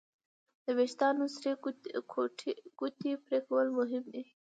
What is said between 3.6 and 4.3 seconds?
مهم دي.